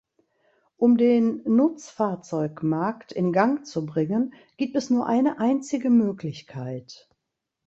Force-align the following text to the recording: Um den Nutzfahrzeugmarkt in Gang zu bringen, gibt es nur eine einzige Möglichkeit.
Um 0.77 0.97
den 0.97 1.43
Nutzfahrzeugmarkt 1.45 3.11
in 3.11 3.31
Gang 3.31 3.67
zu 3.67 3.85
bringen, 3.85 4.33
gibt 4.57 4.75
es 4.75 4.89
nur 4.89 5.05
eine 5.05 5.37
einzige 5.37 5.91
Möglichkeit. 5.91 7.07